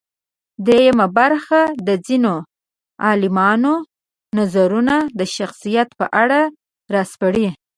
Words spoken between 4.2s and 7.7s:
نظرونه د شخصیت په اړه راسپړي.